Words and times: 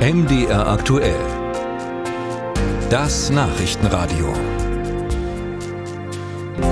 MDR 0.00 0.66
aktuell. 0.66 1.20
Das 2.88 3.28
Nachrichtenradio. 3.28 4.32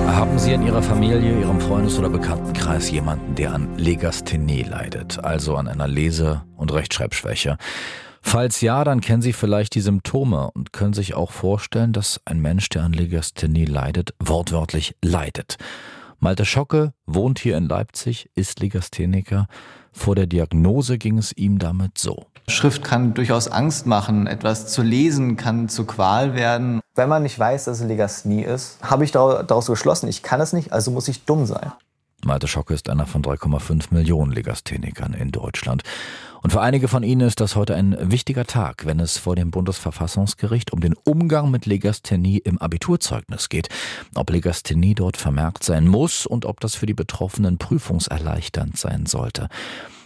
Haben 0.07 0.39
Sie 0.39 0.55
in 0.55 0.63
Ihrer 0.63 0.83
Familie, 0.83 1.39
Ihrem 1.39 1.61
Freundes- 1.61 1.99
oder 1.99 2.09
Bekanntenkreis 2.09 2.91
jemanden, 2.91 3.35
der 3.35 3.53
an 3.53 3.77
Legasthenie 3.77 4.63
leidet, 4.63 5.23
also 5.23 5.57
an 5.57 5.69
einer 5.69 5.87
Lese- 5.87 6.41
und 6.57 6.73
Rechtschreibschwäche? 6.73 7.59
Falls 8.23 8.63
ja, 8.63 8.83
dann 8.83 9.03
kennen 9.03 9.21
Sie 9.21 9.35
vielleicht 9.35 9.75
die 9.75 9.83
Symptome 9.83 10.51
und 10.53 10.73
können 10.73 10.95
sich 10.95 11.13
auch 11.13 11.31
vorstellen, 11.31 11.93
dass 11.93 12.23
ein 12.25 12.41
Mensch, 12.41 12.71
der 12.71 12.85
an 12.85 12.95
Legasthenie 12.95 13.67
leidet, 13.67 14.15
wortwörtlich 14.21 14.97
leidet. 15.05 15.59
Malte 16.21 16.45
Schocke 16.45 16.95
wohnt 17.07 17.39
hier 17.39 17.57
in 17.57 17.69
Leipzig, 17.69 18.29
ist 18.35 18.59
Legastheniker. 18.59 19.47
Vor 19.93 20.17
der 20.17 20.27
Diagnose 20.27 20.99
ging 20.99 21.17
es 21.17 21.33
ihm 21.33 21.61
damit 21.61 21.97
so. 21.97 22.27
Schrift 22.49 22.83
kann 22.83 23.15
durchaus 23.15 23.47
Angst 23.47 23.87
machen. 23.87 24.27
Etwas 24.27 24.67
zu 24.67 24.83
lesen 24.83 25.37
kann 25.37 25.69
zu 25.69 25.85
Qual 25.85 26.35
werden. 26.35 26.81
Wenn 26.97 27.09
man 27.09 27.23
nicht 27.23 27.39
weiß, 27.39 27.67
dass 27.67 27.81
es 27.81 27.87
Legasthenie 27.87 28.43
ist, 28.43 28.79
habe 28.83 29.05
ich 29.05 29.13
daraus 29.13 29.67
geschlossen, 29.67 30.09
ich 30.09 30.25
kann 30.25 30.41
es 30.41 30.53
nicht, 30.53 30.73
also 30.73 30.91
muss 30.91 31.07
ich 31.07 31.25
dumm 31.25 31.47
sein. 31.47 31.73
Malte 32.25 32.49
Schocke 32.49 32.75
ist 32.75 32.91
einer 32.91 33.07
von 33.07 33.23
3,5 33.23 33.95
Millionen 33.95 34.33
Legasthenikern 34.33 35.15
in 35.15 35.31
Deutschland. 35.31 35.83
Und 36.43 36.51
für 36.51 36.61
einige 36.61 36.89
von 36.89 37.03
Ihnen 37.03 37.27
ist 37.27 37.41
das 37.41 37.57
heute 37.57 37.75
ein 37.75 37.97
wichtiger 38.01 38.45
Tag, 38.45 38.87
wenn 38.87 39.01
es 39.01 39.19
vor 39.19 39.37
dem 39.37 39.51
Bundesverfassungsgericht 39.51 40.73
um 40.73 40.81
den 40.81 40.95
Umgang 41.05 41.51
mit 41.51 41.67
Legasthenie 41.67 42.39
im 42.39 42.59
Abiturzeugnis 42.59 43.49
geht. 43.49 43.69
Ob 44.15 44.31
Legasthenie 44.31 44.95
dort 44.95 45.17
vermerkt 45.17 45.65
sein 45.65 45.87
muss 45.87 46.27
und 46.27 46.45
ob 46.45 46.61
das 46.61 46.75
für 46.75 46.87
die 46.87 46.95
Betroffenen 46.95 47.59
prüfungserleichternd 47.59 48.77
sein 48.77 49.07
sollte. 49.07 49.49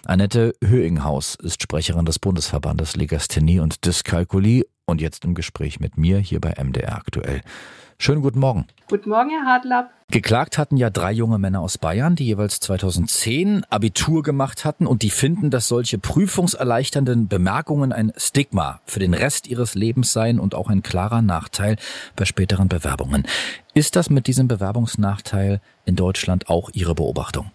Annette 0.05 0.55
Höinghaus 0.63 1.37
ist 1.37 1.63
Sprecherin 1.63 2.05
des 2.05 2.19
Bundesverbandes 2.19 2.97
Legasthenie 2.97 3.60
und 3.60 3.87
Dyskalkulie 3.87 4.65
und 4.86 5.01
jetzt 5.01 5.24
im 5.24 5.34
Gespräch 5.34 5.80
mit 5.80 5.96
mir 5.96 6.18
hier 6.18 6.40
bei 6.40 6.54
MDR 6.62 6.96
aktuell. 6.96 7.43
Schönen 7.98 8.20
guten 8.20 8.40
Morgen. 8.40 8.66
Guten 8.88 9.10
Morgen, 9.10 9.30
Herr 9.30 9.45
Hartlapp. 9.45 9.90
Geklagt 10.10 10.59
hatten 10.59 10.76
ja 10.76 10.90
drei 10.90 11.12
junge 11.12 11.38
Männer 11.38 11.60
aus 11.60 11.79
Bayern, 11.79 12.16
die 12.16 12.26
jeweils 12.26 12.59
2010 12.59 13.65
Abitur 13.70 14.24
gemacht 14.24 14.65
hatten 14.65 14.88
und 14.88 15.02
die 15.02 15.10
finden, 15.10 15.51
dass 15.51 15.68
solche 15.68 15.98
prüfungserleichternden 15.98 17.29
Bemerkungen 17.29 17.92
ein 17.92 18.12
Stigma 18.16 18.80
für 18.84 18.98
den 18.98 19.15
Rest 19.15 19.46
ihres 19.46 19.76
Lebens 19.76 20.12
seien 20.12 20.40
und 20.40 20.57
auch 20.57 20.68
ein 20.68 20.82
klarer 20.82 21.23
Nachteil 21.23 21.76
bei 22.16 22.24
späteren 22.24 22.68
Bewerbungen. 22.68 23.24
Ist 23.73 23.95
das 23.95 24.10
mit 24.10 24.26
diesem 24.26 24.48
Bewerbungsnachteil 24.48 25.60
in 25.85 25.95
Deutschland 25.95 26.48
auch 26.48 26.70
Ihre 26.73 26.96
Beobachtung? 26.96 27.52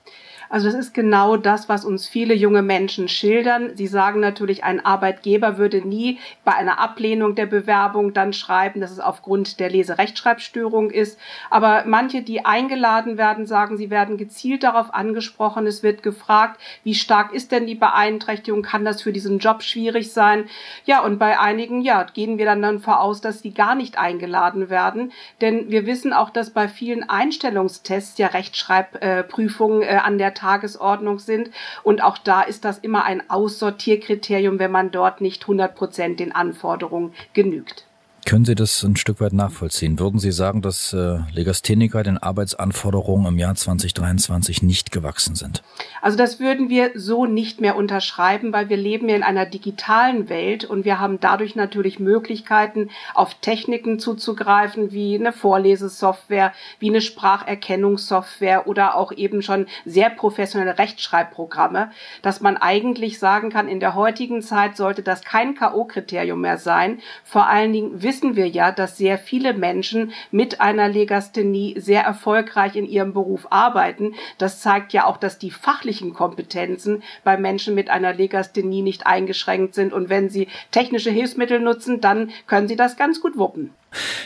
Also 0.50 0.68
das 0.68 0.76
ist 0.76 0.94
genau 0.94 1.38
das, 1.38 1.70
was 1.70 1.86
uns 1.86 2.08
viele 2.08 2.34
junge 2.34 2.62
Menschen 2.62 3.08
schildern. 3.08 3.76
Sie 3.76 3.88
sagen 3.88 4.20
natürlich, 4.20 4.64
ein 4.64 4.86
Arbeitgeber 4.86 5.58
würde 5.58 5.86
nie 5.88 6.20
bei 6.46 6.54
einer 6.54 6.80
Ablehnung 6.80 7.36
der 7.36 7.46
Bewerbung 7.46 8.14
dann 8.14 8.34
schreiben, 8.34 8.82
dass 8.82 8.92
es 8.92 9.00
aufgrund 9.00 9.60
der 9.60 9.70
Leserechtschreibstörung 9.70 10.92
ist. 10.92 11.20
Aber 11.50 11.84
manche, 11.86 12.22
die 12.22 12.46
eingeladen 12.46 13.18
werden, 13.18 13.46
sagen, 13.46 13.78
sie 13.78 13.90
werden 13.90 14.18
gezielt 14.18 14.64
darauf 14.64 14.94
angesprochen. 14.94 15.68
Es 15.68 15.84
wird 15.84 16.04
gefragt, 16.04 16.60
wie 16.84 16.96
stark 16.96 17.34
ist 17.34 17.52
denn 17.52 17.68
die 17.68 17.76
Beeinträchtigung? 17.76 18.62
Kann 18.62 18.86
das 18.86 19.02
für 19.02 19.12
diesen 19.12 19.40
Job 19.40 19.64
schwierig 19.64 20.12
sein? 20.12 20.46
Ja, 20.86 21.04
und 21.04 21.20
bei 21.20 21.40
einigen, 21.40 21.82
ja, 21.82 22.04
gehen 22.04 22.38
wir 22.38 22.46
dann 22.46 22.62
dann 22.62 22.80
voraus, 22.80 23.22
dass 23.22 23.42
sie 23.42 23.54
gar 23.54 23.76
nicht 23.76 23.98
eingeladen 23.98 24.70
werden. 24.70 25.12
Denn 25.42 25.70
wir 25.70 25.86
wissen 25.86 26.14
auch, 26.14 26.30
dass 26.30 26.52
bei 26.52 26.68
vielen 26.68 27.08
Einstellungstests 27.08 28.18
ja 28.18 28.28
Rechtschreibprüfungen 28.28 29.82
äh, 29.82 30.00
an 30.04 30.18
der 30.18 30.34
Tagesordnung 30.38 31.20
sind. 31.20 31.50
Und 31.84 32.04
auch 32.04 32.18
da 32.18 32.42
ist 32.42 32.64
das 32.64 32.78
immer 32.78 33.04
ein 33.04 33.30
Aussortierkriterium, 33.30 34.60
wenn 34.60 34.72
man 34.72 34.92
dort 34.92 35.22
nicht 35.22 35.44
100 35.44 35.76
Prozent 35.76 36.20
den 36.20 36.32
Anforderungen 36.32 37.14
genügt. 37.34 37.87
Können 38.28 38.44
Sie 38.44 38.56
das 38.56 38.84
ein 38.84 38.98
Stück 38.98 39.22
weit 39.22 39.32
nachvollziehen? 39.32 40.00
Würden 40.00 40.20
Sie 40.20 40.34
sagen, 40.34 40.62
dass 40.62 40.92
äh, 40.92 41.20
Legastheniker 41.32 42.04
den 42.04 42.18
Arbeitsanforderungen 42.18 43.26
im 43.26 43.40
Jahr 43.40 43.56
2023 43.56 44.64
nicht 44.64 44.92
gewachsen 44.92 45.36
sind? 45.36 45.64
Also 46.02 46.18
das 46.18 46.38
würden 46.38 46.68
wir 46.68 46.92
so 46.94 47.26
nicht 47.26 47.62
mehr 47.62 47.78
unterschreiben, 47.78 48.52
weil 48.52 48.68
wir 48.68 48.76
leben 48.76 49.08
ja 49.08 49.16
in 49.16 49.24
einer 49.24 49.46
digitalen 49.46 50.28
Welt 50.28 50.66
und 50.66 50.84
wir 50.84 51.00
haben 51.00 51.22
dadurch 51.22 51.56
natürlich 51.56 52.00
Möglichkeiten, 52.00 52.90
auf 53.14 53.34
Techniken 53.36 53.98
zuzugreifen, 53.98 54.92
wie 54.92 55.16
eine 55.16 55.32
Vorlesesoftware, 55.32 56.52
wie 56.80 56.90
eine 56.90 57.00
Spracherkennungssoftware 57.00 58.68
oder 58.68 58.98
auch 58.98 59.14
eben 59.14 59.42
schon 59.42 59.68
sehr 59.86 60.10
professionelle 60.10 60.78
Rechtschreibprogramme, 60.78 61.92
dass 62.24 62.42
man 62.42 62.58
eigentlich 62.58 63.20
sagen 63.20 63.52
kann, 63.52 63.70
in 63.70 63.80
der 63.80 63.96
heutigen 63.96 64.42
Zeit 64.42 64.76
sollte 64.76 65.02
das 65.02 65.24
kein 65.24 65.56
K.O.-Kriterium 65.56 66.36
mehr 66.36 66.58
sein. 66.58 67.00
Vor 67.24 67.48
allen 67.48 67.72
Dingen 67.72 68.02
wissen 68.04 68.17
wissen 68.18 68.36
wir 68.36 68.48
ja, 68.48 68.72
dass 68.72 68.98
sehr 68.98 69.20
viele 69.20 69.54
Menschen 69.54 70.12
mit 70.32 70.60
einer 70.60 70.90
Legasthenie 70.90 71.76
sehr 71.80 72.02
erfolgreich 72.02 72.76
in 72.76 72.88
ihrem 72.88 73.14
Beruf 73.14 73.46
arbeiten. 73.52 74.16
Das 74.40 74.60
zeigt 74.60 74.92
ja 74.92 75.06
auch, 75.06 75.18
dass 75.18 75.38
die 75.38 75.52
fachlichen 75.52 76.14
Kompetenzen 76.14 77.04
bei 77.24 77.38
Menschen 77.38 77.76
mit 77.76 77.92
einer 77.92 78.14
Legasthenie 78.14 78.82
nicht 78.82 79.06
eingeschränkt 79.06 79.76
sind. 79.76 79.94
Und 79.94 80.10
wenn 80.10 80.32
sie 80.32 80.48
technische 80.72 81.12
Hilfsmittel 81.12 81.60
nutzen, 81.60 82.02
dann 82.02 82.32
können 82.48 82.68
sie 82.68 82.76
das 82.76 82.98
ganz 82.98 83.22
gut 83.22 83.38
wuppen. 83.38 83.70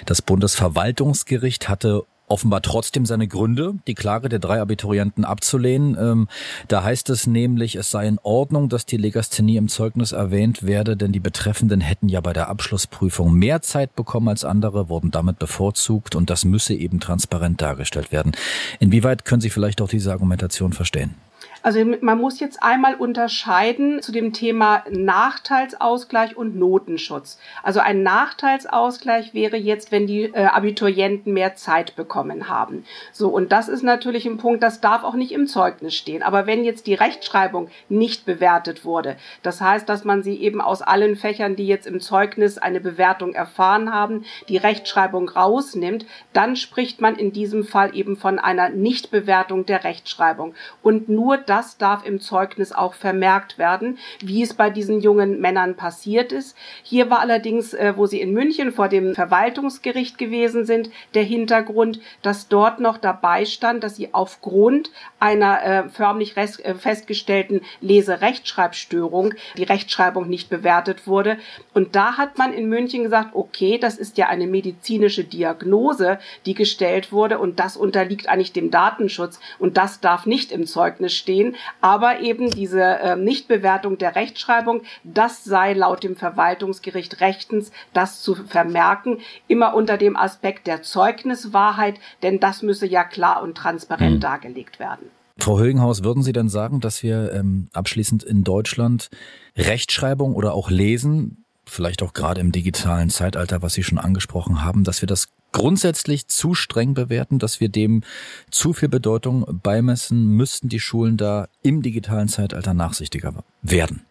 Das 0.06 0.22
Bundesverwaltungsgericht 0.22 1.68
hatte 1.68 2.06
offenbar 2.32 2.62
trotzdem 2.62 3.06
seine 3.06 3.28
Gründe, 3.28 3.76
die 3.88 3.94
Klage 3.94 4.30
der 4.30 4.40
drei 4.40 4.62
Abiturienten 4.62 5.26
abzulehnen. 5.26 5.98
Ähm, 6.00 6.28
da 6.68 6.84
heißt 6.84 7.10
es 7.10 7.28
nämlich, 7.28 7.76
es 7.76 7.92
sei 7.92 8.08
in 8.08 8.20
Ordnung, 8.24 8.70
dass 8.70 8.86
die 8.86 8.98
Legasthenie 8.98 9.58
im 9.58 9.68
Zeugnis 9.68 10.14
erwähnt 10.14 10.64
werde, 10.64 10.96
denn 10.96 11.12
die 11.12 11.20
Betreffenden 11.20 11.82
hätten 11.82 12.10
ja 12.10 12.22
bei 12.22 12.34
der 12.34 12.48
Abschlussprüfung 12.48 13.34
mehr 13.34 13.62
Zeit 13.62 13.96
bekommen 13.96 14.30
als 14.30 14.46
andere, 14.46 14.90
wurden 14.90 15.12
damit 15.12 15.40
bevorzugt 15.40 16.16
und 16.16 16.30
das 16.30 16.46
müsse 16.46 16.74
eben 16.74 17.00
transparent 17.00 17.62
dargestellt 17.62 18.12
werden. 18.12 18.32
Inwieweit 18.80 19.26
können 19.26 19.42
Sie 19.42 19.50
vielleicht 19.50 19.82
auch 19.82 19.90
diese 19.90 20.12
Argumentation 20.12 20.74
verstehen? 20.74 21.16
Also 21.64 21.84
man 21.86 22.20
muss 22.20 22.40
jetzt 22.40 22.64
einmal 22.64 22.96
unterscheiden 22.96 24.02
zu 24.02 24.12
dem 24.12 24.34
Thema 24.34 24.84
Nachteilsausgleich 24.90 26.36
und 26.36 26.56
Notenschutz. 26.56 27.40
Also 27.62 27.80
ein 27.80 28.02
Nachteilsausgleich 28.02 29.34
wäre 29.34 29.58
jetzt, 29.58 29.92
wenn 29.92 30.08
die 30.08 30.24
äh, 30.24 30.46
Abiturienten 30.46 31.34
mehr 31.34 31.56
Zeit 31.56 31.96
bekommen 31.96 32.50
haben. 32.50 32.84
So, 33.12 33.30
und 33.30 33.52
das 33.52 33.68
ist 33.68 33.84
natürlich 33.84 34.26
ein 34.26 34.38
Punkt, 34.38 34.64
das 34.64 34.82
darf 34.82 35.04
auch 35.04 35.14
nicht 35.14 35.32
im 35.32 35.46
Zeugnis 35.46 35.94
stehen. 35.94 36.24
Aber 36.24 36.48
wenn 36.48 36.64
jetzt 36.64 36.88
die 36.88 36.96
Rechtschreibung 36.96 37.70
nicht 37.90 38.26
bewertet 38.26 38.84
wurde, 38.84 39.18
das 39.44 39.62
heißt, 39.62 39.88
dass 39.88 40.04
man 40.04 40.24
sie 40.24 40.38
eben 40.38 40.62
aus 40.62 40.82
allen 40.82 41.16
Fächern, 41.16 41.56
die 41.56 41.68
jetzt 41.68 41.86
im 41.86 42.00
Zeugnis 42.00 42.58
eine 42.58 42.80
Bewertung 42.80 43.34
erfahren 43.34 43.94
haben, 43.94 44.26
die 44.50 44.58
Rechtschreibung 44.58 45.30
rausnimmt, 45.30 46.06
dann 46.34 46.56
spricht 46.56 47.02
man 47.02 47.16
in 47.16 47.32
diesem 47.32 47.64
Fall 47.64 47.96
eben 47.96 48.18
von 48.18 48.40
einer 48.40 48.70
Nichtbewertung 48.70 49.66
der 49.66 49.84
Rechtschreibung. 49.84 50.56
Und 50.82 51.08
nur 51.10 51.38
das 51.52 51.78
darf 51.78 52.06
im 52.06 52.22
Zeugnis 52.22 52.72
auch 52.72 52.94
vermerkt 52.94 53.58
werden, 53.58 53.98
wie 54.22 54.42
es 54.42 54.54
bei 54.54 54.70
diesen 54.70 55.02
jungen 55.02 55.42
Männern 55.42 55.76
passiert 55.76 56.32
ist. 56.32 56.56
Hier 56.82 57.10
war 57.10 57.20
allerdings, 57.20 57.74
äh, 57.74 57.94
wo 57.98 58.06
sie 58.06 58.22
in 58.22 58.32
München 58.32 58.72
vor 58.72 58.88
dem 58.88 59.16
Verwaltungsgericht 59.16 60.18
gewesen 60.18 60.66
sind, 60.66 60.90
der 61.14 61.24
Hintergrund, 61.24 62.00
dass 62.22 62.48
dort 62.48 62.80
noch 62.80 62.98
dabei 62.98 63.44
stand, 63.44 63.84
dass 63.84 63.98
sie 63.98 64.14
aufgrund 64.14 64.92
einer 65.20 65.62
äh, 65.62 65.90
förmlich 65.90 66.38
äh, 66.38 66.48
festgestellten 66.74 67.60
Leserechtschreibstörung 67.82 69.34
die 69.58 69.64
Rechtschreibung 69.64 70.30
nicht 70.30 70.50
bewertet 70.50 71.06
wurde. 71.06 71.38
Und 71.74 71.98
da 71.98 72.18
hat 72.18 72.38
man 72.38 72.54
in 72.54 72.70
München 72.70 73.04
gesagt, 73.04 73.32
okay, 73.34 73.78
das 73.78 73.98
ist 73.98 74.18
ja 74.18 74.30
eine 74.30 74.48
medizinische 74.48 75.26
Diagnose, 75.26 76.18
die 76.46 76.54
gestellt 76.54 77.12
wurde 77.12 77.40
und 77.40 77.60
das 77.60 77.76
unterliegt 77.76 78.30
eigentlich 78.30 78.54
dem 78.54 78.72
Datenschutz 78.72 79.42
und 79.60 79.76
das 79.76 80.00
darf 80.00 80.26
nicht 80.26 80.54
im 80.54 80.66
Zeugnis 80.66 81.14
stehen 81.14 81.41
stehen. 81.42 81.56
Aber 81.82 82.20
eben 82.20 82.50
diese 82.50 82.82
äh, 82.82 83.16
Nichtbewertung 83.16 83.98
der 83.98 84.16
Rechtschreibung, 84.16 84.82
das 85.04 85.44
sei 85.44 85.74
laut 85.74 86.04
dem 86.04 86.16
Verwaltungsgericht 86.16 87.22
rechtens, 87.22 87.72
das 87.94 88.22
zu 88.22 88.36
vermerken, 88.36 89.20
immer 89.48 89.74
unter 89.76 89.98
dem 89.98 90.16
Aspekt 90.16 90.68
der 90.68 90.82
Zeugniswahrheit, 90.82 91.96
denn 92.24 92.40
das 92.40 92.62
müsse 92.62 92.88
ja 92.88 93.04
klar 93.04 93.42
und 93.42 93.56
transparent 93.56 94.16
mhm. 94.16 94.22
dargelegt 94.22 94.80
werden. 94.80 95.08
Frau 95.38 95.60
Högenhaus, 95.60 96.04
würden 96.04 96.22
Sie 96.22 96.34
denn 96.34 96.50
sagen, 96.50 96.82
dass 96.82 97.02
wir 97.02 97.32
ähm, 97.34 97.68
abschließend 97.74 98.24
in 98.24 98.44
Deutschland 98.44 99.10
Rechtschreibung 99.58 100.36
oder 100.36 100.54
auch 100.54 100.70
Lesen, 100.70 101.46
vielleicht 101.66 102.04
auch 102.04 102.14
gerade 102.14 102.42
im 102.42 102.52
digitalen 102.52 103.10
Zeitalter, 103.10 103.62
was 103.62 103.74
Sie 103.74 103.82
schon 103.82 103.98
angesprochen 103.98 104.64
haben, 104.64 104.84
dass 104.84 105.02
wir 105.02 105.08
das 105.08 105.30
grundsätzlich 105.52 106.28
zu 106.28 106.54
streng 106.54 106.94
bewerten, 106.94 107.40
dass 107.40 107.60
wir 107.60 107.70
dem 107.70 108.04
zu 108.50 108.74
viel 108.74 108.90
Bedeutung 108.90 109.46
beimessen, 109.64 110.28
müssten 110.36 110.70
die 110.70 110.80
Schulen 110.80 111.18
da 111.18 111.48
im 111.62 111.82
digitalen 111.82 112.28
Zeitalter 112.28 112.74
nachsichtiger 112.74 113.44
werden? 113.62 114.06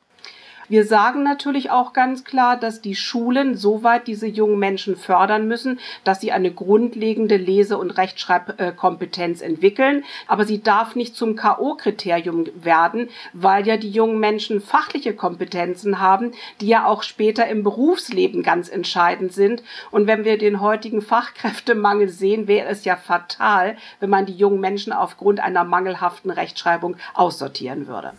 Wir 0.71 0.87
sagen 0.87 1.25
natürlich 1.25 1.73
auch 1.73 1.93
ganz 1.93 2.23
klar, 2.23 2.57
dass 2.57 2.81
die 2.81 2.95
Schulen 2.95 3.57
soweit 3.57 4.07
diese 4.07 4.29
jungen 4.29 4.61
Menschen 4.61 4.95
fördern 4.95 5.49
müssen, 5.49 5.81
dass 6.05 6.21
sie 6.21 6.31
eine 6.31 6.53
grundlegende 6.53 7.39
Lese- 7.39 7.77
und 7.77 7.91
Rechtschreibkompetenz 7.91 9.41
entwickeln. 9.41 10.05
Aber 10.29 10.45
sie 10.45 10.63
darf 10.63 10.95
nicht 10.95 11.17
zum 11.17 11.35
K.O.-Kriterium 11.35 12.51
werden, 12.55 13.09
weil 13.33 13.67
ja 13.67 13.79
die 13.79 13.91
jungen 13.91 14.21
Menschen 14.21 14.61
fachliche 14.61 15.13
Kompetenzen 15.13 15.99
haben, 15.99 16.31
die 16.61 16.69
ja 16.69 16.87
auch 16.87 17.03
später 17.03 17.49
im 17.49 17.65
Berufsleben 17.65 18.45
ganz 18.45 18.69
entscheidend 18.69 19.33
sind. 19.33 19.65
Und 19.91 20.07
wenn 20.07 20.25
wir 20.25 20.39
den 20.39 20.61
heutigen 20.61 21.03
Fachkräftemangel 21.03 22.09
sehen, 22.09 22.47
wäre 22.47 22.69
es 22.69 22.85
ja 22.85 22.95
fatal, 22.95 23.77
wenn 23.99 24.11
man 24.11 24.25
die 24.25 24.37
jungen 24.37 24.61
Menschen 24.61 24.93
aufgrund 24.93 25.41
einer 25.41 25.65
mangelhaften 25.65 26.31
Rechtschreibung 26.31 26.95
aussortieren 27.15 27.89
würde. 27.89 28.13